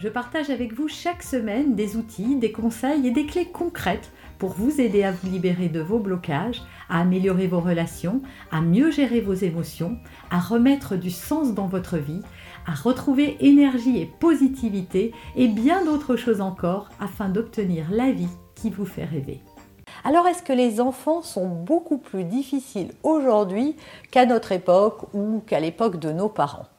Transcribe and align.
Je 0.00 0.08
partage 0.08 0.48
avec 0.48 0.72
vous 0.72 0.88
chaque 0.88 1.22
semaine 1.22 1.74
des 1.74 1.96
outils, 1.96 2.36
des 2.36 2.52
conseils 2.52 3.06
et 3.06 3.10
des 3.10 3.26
clés 3.26 3.44
concrètes 3.44 4.10
pour 4.38 4.54
vous 4.54 4.80
aider 4.80 5.02
à 5.02 5.12
vous 5.12 5.30
libérer 5.30 5.68
de 5.68 5.80
vos 5.80 5.98
blocages, 5.98 6.62
à 6.88 7.00
améliorer 7.00 7.46
vos 7.46 7.60
relations, 7.60 8.22
à 8.50 8.62
mieux 8.62 8.90
gérer 8.90 9.20
vos 9.20 9.34
émotions, 9.34 9.98
à 10.30 10.40
remettre 10.40 10.96
du 10.96 11.10
sens 11.10 11.52
dans 11.52 11.66
votre 11.66 11.98
vie, 11.98 12.22
à 12.66 12.72
retrouver 12.72 13.36
énergie 13.40 14.00
et 14.00 14.06
positivité 14.06 15.12
et 15.36 15.48
bien 15.48 15.84
d'autres 15.84 16.16
choses 16.16 16.40
encore 16.40 16.88
afin 16.98 17.28
d'obtenir 17.28 17.90
la 17.90 18.10
vie 18.10 18.30
qui 18.54 18.70
vous 18.70 18.86
fait 18.86 19.04
rêver. 19.04 19.42
Alors 20.02 20.26
est-ce 20.26 20.42
que 20.42 20.54
les 20.54 20.80
enfants 20.80 21.20
sont 21.20 21.46
beaucoup 21.46 21.98
plus 21.98 22.24
difficiles 22.24 22.92
aujourd'hui 23.02 23.76
qu'à 24.10 24.24
notre 24.24 24.52
époque 24.52 25.12
ou 25.12 25.42
qu'à 25.46 25.60
l'époque 25.60 26.00
de 26.00 26.10
nos 26.10 26.30
parents? 26.30 26.69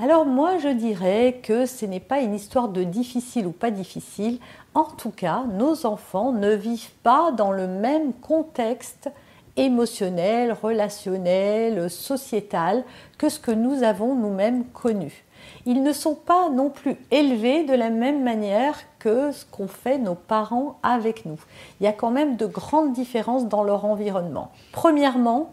Alors 0.00 0.24
moi 0.24 0.58
je 0.58 0.68
dirais 0.68 1.40
que 1.42 1.66
ce 1.66 1.84
n'est 1.84 2.00
pas 2.00 2.20
une 2.20 2.34
histoire 2.34 2.68
de 2.68 2.82
difficile 2.82 3.46
ou 3.46 3.52
pas 3.52 3.70
difficile. 3.70 4.38
En 4.74 4.84
tout 4.84 5.10
cas, 5.10 5.44
nos 5.52 5.84
enfants 5.84 6.32
ne 6.32 6.54
vivent 6.54 6.94
pas 7.02 7.30
dans 7.32 7.52
le 7.52 7.66
même 7.66 8.14
contexte 8.14 9.10
émotionnel, 9.56 10.52
relationnel, 10.52 11.90
sociétal 11.90 12.84
que 13.18 13.28
ce 13.28 13.38
que 13.38 13.50
nous 13.50 13.82
avons 13.82 14.14
nous-mêmes 14.14 14.64
connu. 14.64 15.24
Ils 15.66 15.82
ne 15.82 15.92
sont 15.92 16.14
pas 16.14 16.48
non 16.48 16.70
plus 16.70 16.96
élevés 17.10 17.64
de 17.64 17.74
la 17.74 17.90
même 17.90 18.22
manière 18.22 18.78
que 18.98 19.30
ce 19.32 19.44
qu'ont 19.44 19.68
fait 19.68 19.98
nos 19.98 20.14
parents 20.14 20.78
avec 20.82 21.26
nous. 21.26 21.38
Il 21.80 21.84
y 21.84 21.88
a 21.88 21.92
quand 21.92 22.10
même 22.10 22.36
de 22.36 22.46
grandes 22.46 22.92
différences 22.92 23.46
dans 23.46 23.62
leur 23.62 23.84
environnement. 23.84 24.50
Premièrement, 24.72 25.50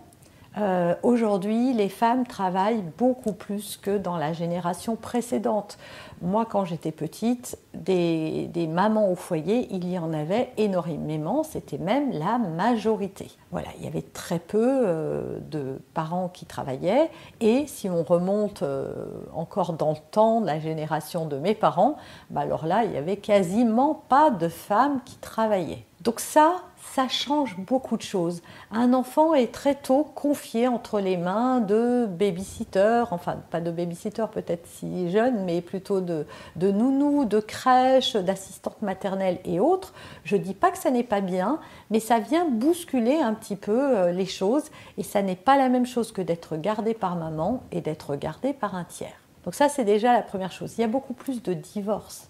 euh, 0.61 0.95
aujourd'hui, 1.03 1.73
les 1.73 1.89
femmes 1.89 2.25
travaillent 2.25 2.83
beaucoup 2.97 3.33
plus 3.33 3.77
que 3.77 3.97
dans 3.97 4.17
la 4.17 4.33
génération 4.33 4.95
précédente. 4.95 5.77
Moi, 6.21 6.45
quand 6.45 6.65
j'étais 6.65 6.91
petite, 6.91 7.57
des, 7.73 8.67
mamans 8.69 9.09
au 9.09 9.15
foyer, 9.15 9.67
il 9.71 9.89
y 9.89 9.97
en 9.97 10.11
avait 10.13 10.51
énormément, 10.57 11.43
c'était 11.43 11.77
même 11.77 12.11
la 12.11 12.37
majorité. 12.37 13.31
Voilà, 13.51 13.69
il 13.77 13.85
y 13.85 13.87
avait 13.87 14.01
très 14.01 14.39
peu 14.39 14.81
euh, 14.85 15.39
de 15.49 15.79
parents 15.93 16.27
qui 16.27 16.45
travaillaient, 16.45 17.09
et 17.39 17.65
si 17.67 17.89
on 17.89 18.03
remonte 18.03 18.63
euh, 18.63 18.93
encore 19.33 19.73
dans 19.73 19.91
le 19.91 19.97
temps, 20.11 20.41
la 20.41 20.59
génération 20.59 21.25
de 21.25 21.37
mes 21.37 21.55
parents, 21.55 21.95
bah 22.29 22.41
alors 22.41 22.65
là, 22.65 22.83
il 22.83 22.91
y 22.91 22.97
avait 22.97 23.17
quasiment 23.17 24.03
pas 24.09 24.29
de 24.29 24.49
femmes 24.49 24.99
qui 25.05 25.15
travaillaient. 25.17 25.85
Donc 26.01 26.19
ça, 26.19 26.55
ça 26.93 27.07
change 27.07 27.55
beaucoup 27.57 27.97
de 27.97 28.01
choses. 28.01 28.41
Un 28.71 28.93
enfant 28.93 29.33
est 29.33 29.51
très 29.53 29.75
tôt 29.75 30.03
confié 30.15 30.67
entre 30.67 30.99
les 30.99 31.17
mains 31.17 31.59
de 31.59 32.07
babysitter, 32.07 33.03
enfin 33.11 33.37
pas 33.51 33.61
de 33.61 33.69
babysitter 33.71 34.25
peut-être 34.31 34.65
si 34.67 35.11
jeune, 35.11 35.43
mais 35.45 35.61
plutôt 35.61 36.01
de, 36.01 36.25
de 36.55 36.71
nounou, 36.71 37.25
de 37.25 37.39
crèche, 37.39 38.15
d'assistante 38.15 38.81
maternelle 38.81 39.39
et 39.45 39.59
autres. 39.59 39.93
Je 40.23 40.35
ne 40.35 40.41
dis 40.41 40.53
pas 40.53 40.71
que 40.71 40.77
ça 40.77 40.89
n'est 40.89 41.03
pas 41.03 41.21
bien, 41.21 41.59
mais 41.91 41.99
ça 41.99 42.19
vient 42.19 42.45
bousculer 42.49 43.19
un 43.19 43.33
petit 43.33 43.55
peu 43.55 43.97
euh, 43.97 44.11
les 44.11 44.25
choses 44.25 44.65
et 44.97 45.03
ça 45.03 45.21
n'est 45.21 45.35
pas 45.35 45.57
la 45.57 45.69
même 45.69 45.85
chose 45.85 46.11
que 46.11 46.21
d'être 46.21 46.57
gardé 46.57 46.93
par 46.93 47.15
maman 47.15 47.63
et 47.71 47.81
d'être 47.81 48.15
gardé 48.15 48.53
par 48.53 48.75
un 48.75 48.83
tiers. 48.83 49.19
Donc 49.45 49.53
ça 49.53 49.69
c'est 49.69 49.85
déjà 49.85 50.13
la 50.13 50.21
première 50.21 50.51
chose. 50.51 50.73
Il 50.77 50.81
y 50.81 50.83
a 50.83 50.87
beaucoup 50.87 51.13
plus 51.13 51.43
de 51.43 51.53
divorces 51.53 52.29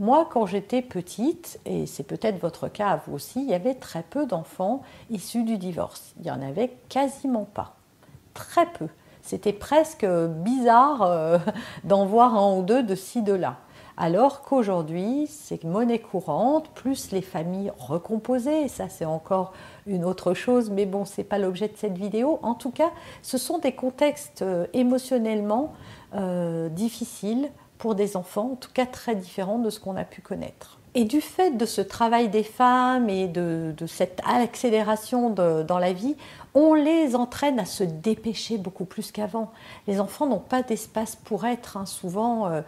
moi, 0.00 0.26
quand 0.30 0.46
j'étais 0.46 0.80
petite, 0.80 1.60
et 1.66 1.84
c'est 1.84 2.04
peut-être 2.04 2.40
votre 2.40 2.68
cas 2.68 2.88
à 2.88 2.96
vous 2.96 3.12
aussi, 3.12 3.42
il 3.42 3.50
y 3.50 3.54
avait 3.54 3.74
très 3.74 4.02
peu 4.02 4.24
d'enfants 4.24 4.82
issus 5.10 5.44
du 5.44 5.58
divorce. 5.58 6.14
Il 6.16 6.22
n'y 6.22 6.30
en 6.30 6.40
avait 6.40 6.72
quasiment 6.88 7.44
pas. 7.44 7.76
Très 8.32 8.64
peu. 8.64 8.88
C'était 9.20 9.52
presque 9.52 10.06
bizarre 10.06 11.02
euh, 11.02 11.38
d'en 11.84 12.06
voir 12.06 12.34
un 12.34 12.56
ou 12.56 12.62
deux 12.62 12.82
de 12.82 12.94
ci, 12.94 13.20
de 13.22 13.34
là. 13.34 13.58
Alors 13.98 14.40
qu'aujourd'hui, 14.40 15.26
c'est 15.28 15.62
monnaie 15.64 15.98
courante, 15.98 16.70
plus 16.70 17.10
les 17.12 17.20
familles 17.20 17.70
recomposées, 17.78 18.62
et 18.62 18.68
ça 18.68 18.88
c'est 18.88 19.04
encore 19.04 19.52
une 19.86 20.06
autre 20.06 20.32
chose, 20.32 20.70
mais 20.70 20.86
bon, 20.86 21.04
ce 21.04 21.20
n'est 21.20 21.26
pas 21.26 21.36
l'objet 21.36 21.68
de 21.68 21.76
cette 21.76 21.98
vidéo. 21.98 22.38
En 22.42 22.54
tout 22.54 22.70
cas, 22.70 22.90
ce 23.20 23.36
sont 23.36 23.58
des 23.58 23.72
contextes 23.72 24.40
euh, 24.40 24.66
émotionnellement 24.72 25.74
euh, 26.14 26.70
difficiles 26.70 27.50
pour 27.80 27.94
des 27.94 28.16
enfants, 28.16 28.52
en 28.52 28.56
tout 28.56 28.70
cas 28.72 28.86
très 28.86 29.16
différents 29.16 29.58
de 29.58 29.70
ce 29.70 29.80
qu'on 29.80 29.96
a 29.96 30.04
pu 30.04 30.20
connaître. 30.20 30.78
Et 30.94 31.04
du 31.04 31.20
fait 31.20 31.56
de 31.56 31.66
ce 31.66 31.80
travail 31.80 32.28
des 32.28 32.42
femmes 32.42 33.08
et 33.08 33.26
de, 33.26 33.74
cette 33.86 34.20
accélération 34.24 35.30
dans 35.30 35.78
la 35.78 35.92
vie, 35.92 36.16
on 36.54 36.74
les 36.74 37.14
entraîne 37.14 37.60
à 37.60 37.64
se 37.64 37.84
dépêcher 37.84 38.58
beaucoup 38.58 38.84
plus 38.84 39.12
qu'avant. 39.12 39.52
Les 39.86 40.00
enfants 40.00 40.26
n'ont 40.26 40.38
pas 40.38 40.62
d'espace 40.62 41.16
pour 41.16 41.46
être. 41.46 41.76
Hein. 41.76 41.86
Souvent, 41.86 42.48
euh, 42.48 42.62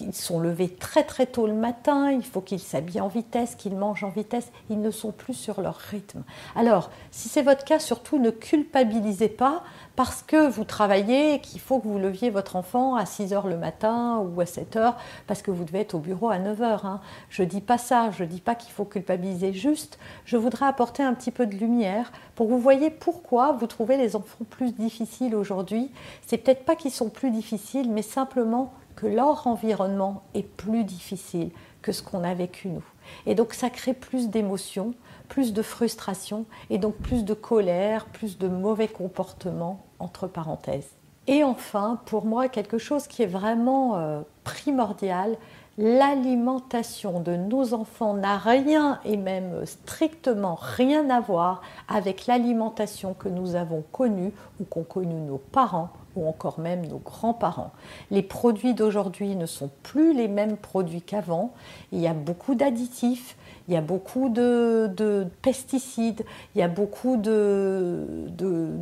ils 0.00 0.14
sont 0.14 0.40
levés 0.40 0.68
très 0.68 1.04
très 1.04 1.26
tôt 1.26 1.46
le 1.46 1.54
matin, 1.54 2.10
il 2.10 2.24
faut 2.24 2.40
qu'ils 2.40 2.60
s'habillent 2.60 3.00
en 3.00 3.08
vitesse, 3.08 3.54
qu'ils 3.54 3.76
mangent 3.76 4.04
en 4.04 4.10
vitesse. 4.10 4.50
Ils 4.70 4.80
ne 4.80 4.90
sont 4.90 5.12
plus 5.12 5.34
sur 5.34 5.60
leur 5.60 5.76
rythme. 5.76 6.24
Alors, 6.56 6.90
si 7.10 7.28
c'est 7.28 7.42
votre 7.42 7.64
cas, 7.64 7.78
surtout 7.78 8.18
ne 8.18 8.30
culpabilisez 8.30 9.28
pas 9.28 9.62
parce 9.94 10.22
que 10.22 10.48
vous 10.48 10.64
travaillez 10.64 11.34
et 11.34 11.40
qu'il 11.40 11.60
faut 11.60 11.78
que 11.78 11.88
vous 11.88 11.98
leviez 11.98 12.30
votre 12.30 12.56
enfant 12.56 12.94
à 12.96 13.06
6 13.06 13.32
heures 13.32 13.46
le 13.46 13.56
matin 13.56 14.18
ou 14.18 14.40
à 14.40 14.46
7 14.46 14.76
heures 14.76 14.96
parce 15.26 15.42
que 15.42 15.50
vous 15.50 15.64
devez 15.64 15.80
être 15.80 15.94
au 15.94 15.98
bureau 15.98 16.28
à 16.28 16.38
9 16.38 16.62
heures. 16.62 16.86
Hein. 16.86 17.00
Je 17.30 17.42
ne 17.42 17.48
dis 17.48 17.60
pas 17.60 17.78
ça, 17.78 18.10
je 18.10 18.24
ne 18.24 18.28
dis 18.28 18.40
pas 18.40 18.54
qu'il 18.54 18.72
faut 18.72 18.84
culpabiliser 18.84 19.52
juste. 19.52 19.98
Je 20.24 20.36
voudrais 20.36 20.66
apporter 20.66 21.02
un 21.02 21.14
petit 21.14 21.30
peu 21.30 21.46
de 21.46 21.56
lumière 21.56 22.12
pour 22.34 22.46
que 22.46 22.52
vous 22.52 22.60
voyez 22.60 22.90
pourquoi 22.90 23.27
vous 23.30 23.66
trouvez 23.66 23.96
les 23.96 24.16
enfants 24.16 24.44
plus 24.48 24.72
difficiles 24.72 25.34
aujourd'hui. 25.34 25.90
C'est 26.26 26.38
peut-être 26.38 26.64
pas 26.64 26.76
qu'ils 26.76 26.90
sont 26.90 27.10
plus 27.10 27.30
difficiles, 27.30 27.90
mais 27.90 28.02
simplement 28.02 28.72
que 28.96 29.06
leur 29.06 29.46
environnement 29.46 30.22
est 30.34 30.46
plus 30.46 30.84
difficile 30.84 31.50
que 31.82 31.92
ce 31.92 32.02
qu'on 32.02 32.24
a 32.24 32.34
vécu 32.34 32.68
nous. 32.68 32.84
Et 33.26 33.34
donc 33.34 33.54
ça 33.54 33.70
crée 33.70 33.94
plus 33.94 34.28
d'émotions, 34.28 34.94
plus 35.28 35.52
de 35.52 35.62
frustration 35.62 36.46
et 36.70 36.78
donc 36.78 36.96
plus 36.96 37.24
de 37.24 37.34
colère, 37.34 38.06
plus 38.06 38.38
de 38.38 38.48
mauvais 38.48 38.88
comportements, 38.88 39.84
entre 39.98 40.26
parenthèses. 40.26 40.90
Et 41.26 41.44
enfin, 41.44 42.00
pour 42.06 42.24
moi, 42.24 42.48
quelque 42.48 42.78
chose 42.78 43.06
qui 43.06 43.22
est 43.22 43.26
vraiment 43.26 43.96
euh, 43.96 44.22
primordial, 44.44 45.36
l'alimentation 45.78 47.20
de 47.20 47.36
nos 47.36 47.72
enfants 47.72 48.14
n'a 48.14 48.36
rien 48.36 48.98
et 49.04 49.16
même 49.16 49.64
strictement 49.64 50.58
rien 50.60 51.08
à 51.08 51.20
voir 51.20 51.62
avec 51.86 52.26
l'alimentation 52.26 53.14
que 53.14 53.28
nous 53.28 53.54
avons 53.54 53.84
connue 53.92 54.32
ou 54.60 54.64
qu'ont 54.64 54.82
connue 54.82 55.20
nos 55.20 55.38
parents 55.38 55.90
ou 56.16 56.26
encore 56.26 56.58
même 56.58 56.84
nos 56.86 56.98
grands-parents. 56.98 57.70
Les 58.10 58.22
produits 58.22 58.74
d'aujourd'hui 58.74 59.36
ne 59.36 59.46
sont 59.46 59.70
plus 59.84 60.12
les 60.14 60.26
mêmes 60.26 60.56
produits 60.56 61.02
qu'avant. 61.02 61.52
Il 61.92 62.00
y 62.00 62.08
a 62.08 62.14
beaucoup 62.14 62.56
d'additifs, 62.56 63.36
il 63.68 63.74
y 63.74 63.76
a 63.76 63.80
beaucoup 63.80 64.28
de, 64.30 65.26
pesticides, 65.42 66.24
il 66.56 66.58
y 66.58 66.62
a 66.62 66.68
beaucoup 66.68 67.16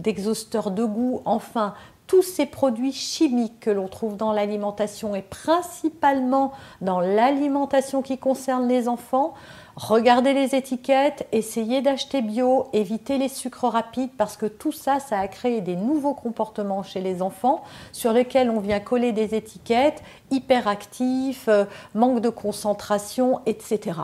d'exhausteurs 0.03 0.71
de, 0.71 0.83
de 0.83 0.87
goût, 0.87 1.21
enfin 1.27 1.75
tous 2.07 2.23
ces 2.23 2.47
produits 2.47 2.93
chimiques 2.93 3.61
que 3.61 3.71
l'on 3.71 3.89
trouve 3.89 4.17
dans 4.17 4.33
l'alimentation 4.33 5.15
et 5.15 5.23
principalement 5.23 6.53
dans 6.81 7.01
l'alimentation 7.01 8.03
qui 8.03 8.19
concerne 8.19 8.69
les 8.69 8.89
enfants, 8.89 9.35
regardez 9.75 10.33
les 10.33 10.55
étiquettes, 10.55 11.27
essayez 11.33 11.83
d'acheter 11.83 12.23
bio, 12.23 12.69
évitez 12.73 13.19
les 13.19 13.29
sucres 13.29 13.65
rapides 13.65 14.13
parce 14.17 14.37
que 14.37 14.47
tout 14.47 14.73
ça, 14.73 15.01
ça 15.01 15.19
a 15.19 15.27
créé 15.29 15.61
des 15.61 15.77
nouveaux 15.77 16.15
comportements 16.15 16.83
chez 16.83 17.01
les 17.01 17.23
enfants 17.23 17.63
sur 17.93 18.13
lesquels 18.13 18.51
on 18.51 18.61
vient 18.61 18.81
coller 18.81 19.13
des 19.13 19.35
étiquettes 19.35 20.03
hyperactifs, 20.31 21.49
euh, 21.49 21.65
manque 21.95 22.21
de 22.21 22.31
concentration, 22.31 23.41
etc. 23.47 23.99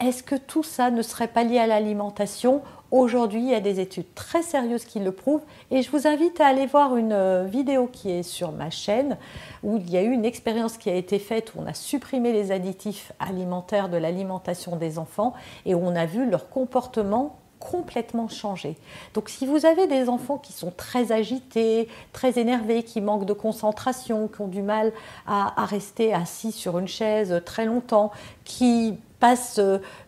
Est-ce 0.00 0.22
que 0.22 0.36
tout 0.36 0.62
ça 0.62 0.90
ne 0.90 1.02
serait 1.02 1.28
pas 1.28 1.42
lié 1.44 1.58
à 1.58 1.66
l'alimentation 1.66 2.62
Aujourd'hui, 2.90 3.40
il 3.40 3.50
y 3.50 3.54
a 3.54 3.60
des 3.60 3.78
études 3.78 4.14
très 4.16 4.42
sérieuses 4.42 4.84
qui 4.84 4.98
le 4.98 5.12
prouvent 5.12 5.44
et 5.70 5.82
je 5.82 5.90
vous 5.92 6.08
invite 6.08 6.40
à 6.40 6.46
aller 6.48 6.66
voir 6.66 6.96
une 6.96 7.12
euh, 7.12 7.44
vidéo 7.44 7.86
qui 7.86 8.10
est 8.10 8.24
sur 8.24 8.50
ma 8.50 8.70
chaîne 8.70 9.16
où 9.62 9.76
il 9.76 9.88
y 9.90 9.96
a 9.96 10.02
eu 10.02 10.10
une 10.10 10.24
expérience 10.24 10.76
qui 10.76 10.90
a 10.90 10.94
été 10.94 11.20
faite 11.20 11.54
où 11.54 11.60
on 11.60 11.66
a 11.66 11.74
supprimé 11.74 12.32
les 12.32 12.50
additifs 12.50 13.12
alimentaires 13.20 13.90
de 13.90 13.96
l'alimentation 13.96 14.74
des 14.74 14.98
enfants 14.98 15.34
et 15.66 15.74
où 15.76 15.80
on 15.80 15.94
a 15.94 16.04
vu 16.04 16.28
leur 16.28 16.48
comportement 16.48 17.36
complètement 17.60 18.26
changer. 18.26 18.76
Donc 19.14 19.28
si 19.28 19.46
vous 19.46 19.66
avez 19.66 19.86
des 19.86 20.08
enfants 20.08 20.38
qui 20.38 20.52
sont 20.52 20.72
très 20.76 21.12
agités, 21.12 21.86
très 22.12 22.40
énervés, 22.40 22.82
qui 22.82 23.00
manquent 23.00 23.26
de 23.26 23.34
concentration, 23.34 24.26
qui 24.26 24.40
ont 24.40 24.48
du 24.48 24.62
mal 24.62 24.92
à, 25.26 25.62
à 25.62 25.64
rester 25.64 26.12
assis 26.12 26.50
sur 26.50 26.78
une 26.78 26.88
chaise 26.88 27.40
très 27.44 27.66
longtemps, 27.66 28.10
qui 28.44 28.98
passent 29.20 29.60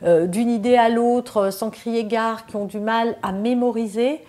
d'une 0.03 0.50
idée 0.50 0.76
à 0.76 0.88
l'autre 0.88 1.50
sans 1.50 1.70
crier 1.70 2.05
gare, 2.05 2.47
qui 2.47 2.56
ont 2.56 2.64
du 2.64 2.81
mal 2.81 3.17
à 3.23 3.32
mémoriser. 3.32 4.20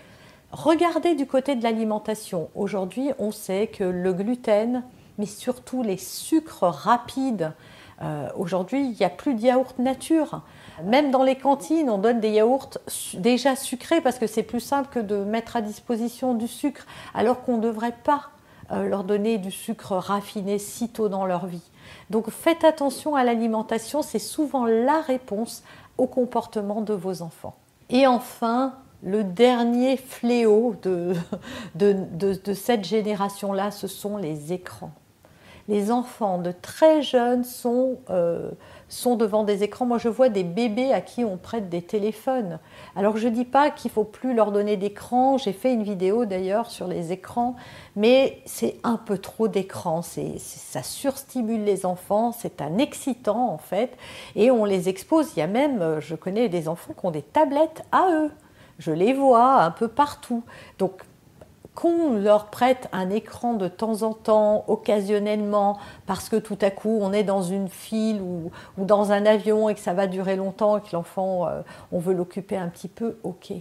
Regardez 0.51 1.15
du 1.15 1.25
côté 1.25 1.55
de 1.55 1.63
l'alimentation. 1.63 2.49
Aujourd'hui, 2.53 3.11
on 3.17 3.31
sait 3.31 3.67
que 3.67 3.83
le 3.83 4.13
gluten, 4.13 4.83
mais 5.17 5.25
surtout 5.25 5.81
les 5.81 5.97
sucres 5.97 6.63
rapides, 6.63 7.53
aujourd'hui, 8.35 8.85
il 8.85 8.97
n'y 8.97 9.05
a 9.05 9.09
plus 9.09 9.33
de 9.33 9.41
yaourt 9.41 9.79
nature. 9.79 10.41
Même 10.83 11.11
dans 11.11 11.23
les 11.23 11.35
cantines, 11.35 11.89
on 11.89 11.97
donne 11.97 12.19
des 12.19 12.31
yaourts 12.31 12.71
déjà 13.15 13.55
sucrés 13.55 14.01
parce 14.01 14.17
que 14.17 14.27
c'est 14.27 14.43
plus 14.43 14.59
simple 14.59 14.89
que 14.91 14.99
de 14.99 15.17
mettre 15.17 15.55
à 15.55 15.61
disposition 15.61 16.33
du 16.33 16.47
sucre, 16.47 16.85
alors 17.13 17.43
qu'on 17.43 17.57
ne 17.57 17.61
devrait 17.61 17.95
pas 18.03 18.29
euh, 18.71 18.87
leur 18.87 19.03
donner 19.03 19.37
du 19.37 19.51
sucre 19.51 19.93
raffiné 19.93 20.57
si 20.57 20.89
tôt 20.89 21.09
dans 21.09 21.25
leur 21.25 21.45
vie. 21.45 21.61
Donc 22.09 22.29
faites 22.29 22.63
attention 22.63 23.15
à 23.15 23.23
l'alimentation, 23.23 24.01
c'est 24.01 24.19
souvent 24.19 24.65
la 24.65 25.01
réponse 25.01 25.63
au 25.97 26.07
comportement 26.07 26.81
de 26.81 26.93
vos 26.93 27.21
enfants. 27.21 27.55
Et 27.89 28.07
enfin, 28.07 28.73
le 29.03 29.23
dernier 29.23 29.97
fléau 29.97 30.75
de, 30.81 31.13
cette 32.53 32.85
génération-là, 32.85 33.71
ce 33.71 33.87
sont 33.87 34.17
les 34.17 34.53
écrans. 34.53 34.91
Les 35.69 35.91
enfants 35.91 36.39
de 36.39 36.51
très 36.51 37.01
jeunes 37.01 37.45
sont 37.45 37.97
euh, 38.09 38.51
sont 38.89 39.15
devant 39.15 39.43
des 39.43 39.63
écrans. 39.63 39.85
Moi, 39.85 39.97
je 39.97 40.09
vois 40.09 40.29
des 40.29 40.43
bébés 40.43 40.91
à 40.91 41.01
qui 41.01 41.23
on 41.23 41.37
prête 41.37 41.69
des 41.69 41.81
téléphones. 41.81 42.59
Alors, 42.95 43.17
je 43.17 43.27
ne 43.27 43.33
dis 43.33 43.45
pas 43.45 43.71
qu'il 43.71 43.89
faut 43.89 44.03
plus 44.03 44.33
leur 44.33 44.51
donner 44.51 44.77
d'écran. 44.77 45.37
J'ai 45.37 45.53
fait 45.53 45.73
une 45.73 45.83
vidéo 45.83 46.25
d'ailleurs 46.25 46.69
sur 46.69 46.87
les 46.87 47.11
écrans, 47.11 47.55
mais 47.95 48.41
c'est 48.45 48.75
un 48.83 48.97
peu 48.97 49.17
trop 49.17 49.47
d'écran. 49.47 50.01
ça 50.01 50.83
surstimule 50.83 51.63
les 51.63 51.85
enfants. 51.85 52.31
C'est 52.31 52.61
un 52.61 52.77
excitant 52.77 53.49
en 53.49 53.57
fait, 53.57 53.97
et 54.35 54.51
on 54.51 54.65
les 54.65 54.89
expose. 54.89 55.31
Il 55.35 55.39
y 55.39 55.43
a 55.43 55.47
même, 55.47 55.99
je 55.99 56.15
connais 56.15 56.49
des 56.49 56.67
enfants 56.67 56.93
qui 56.93 57.05
ont 57.05 57.11
des 57.11 57.21
tablettes 57.21 57.83
à 57.91 58.09
eux. 58.11 58.31
Je 58.79 58.91
les 58.91 59.13
vois 59.13 59.61
un 59.61 59.71
peu 59.71 59.87
partout. 59.87 60.43
Donc 60.77 61.03
qu'on 61.75 62.13
leur 62.13 62.47
prête 62.47 62.87
un 62.91 63.09
écran 63.09 63.53
de 63.53 63.67
temps 63.67 64.03
en 64.03 64.13
temps, 64.13 64.63
occasionnellement, 64.67 65.77
parce 66.05 66.29
que 66.29 66.35
tout 66.35 66.57
à 66.61 66.69
coup 66.69 66.99
on 67.01 67.11
est 67.13 67.23
dans 67.23 67.41
une 67.41 67.69
file 67.69 68.21
ou, 68.21 68.51
dans 68.77 69.11
un 69.11 69.25
avion 69.25 69.69
et 69.69 69.73
que 69.73 69.79
ça 69.79 69.93
va 69.93 70.07
durer 70.07 70.35
longtemps 70.35 70.77
et 70.77 70.81
que 70.81 70.89
l'enfant, 70.93 71.47
euh, 71.47 71.61
on 71.91 71.99
veut 71.99 72.13
l'occuper 72.13 72.57
un 72.57 72.67
petit 72.67 72.87
peu, 72.87 73.17
ok 73.23 73.53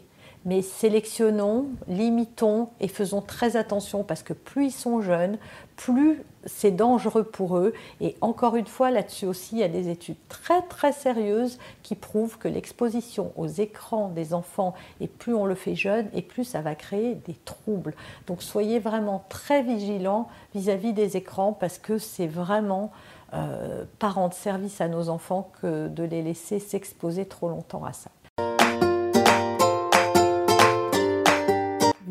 mais 0.45 0.63
sélectionnons, 0.63 1.67
limitons 1.89 2.69
et 2.81 2.89
faisons 2.89 3.21
très 3.21 3.57
attention 3.57 4.03
parce 4.03 4.23
que 4.23 4.33
plus 4.33 4.67
ils 4.67 4.73
sont 4.73 5.01
jeunes, 5.01 5.39
plus 5.77 6.23
c'est 6.45 6.73
dangereux 6.73 7.25
pour 7.25 7.57
eux. 7.57 7.73
Et 8.01 8.17
encore 8.21 8.57
une 8.57 8.67
fois, 8.67 8.91
là-dessus 8.91 9.27
aussi, 9.27 9.57
il 9.57 9.59
y 9.61 9.65
a 9.65 9.69
des 9.69 9.89
études 9.89 10.17
très 10.29 10.63
très 10.63 10.93
sérieuses 10.93 11.59
qui 11.83 11.95
prouvent 11.95 12.39
que 12.39 12.49
l'exposition 12.49 13.33
aux 13.37 13.47
écrans 13.47 14.09
des 14.09 14.35
enfants, 14.35 14.75
et 15.01 15.07
plus 15.07 15.35
on 15.35 15.47
le 15.47 15.55
fait 15.55 15.75
jeune, 15.75 16.09
et 16.15 16.23
plus 16.23 16.45
ça 16.45 16.61
va 16.61 16.75
créer 16.75 17.15
des 17.15 17.37
troubles. 17.45 17.95
Donc 18.27 18.43
soyez 18.43 18.79
vraiment 18.79 19.25
très 19.29 19.63
vigilants 19.63 20.29
vis-à-vis 20.55 20.93
des 20.93 21.17
écrans 21.17 21.53
parce 21.53 21.79
que 21.79 21.99
c'est 21.99 22.27
vraiment 22.27 22.91
euh, 23.35 23.85
pas 23.99 24.11
rendre 24.11 24.35
service 24.35 24.81
à 24.81 24.89
nos 24.89 25.09
enfants 25.09 25.51
que 25.61 25.89
de 25.89 26.03
les 26.03 26.23
laisser 26.23 26.59
s'exposer 26.59 27.25
trop 27.25 27.49
longtemps 27.49 27.85
à 27.85 27.93
ça. 27.93 28.11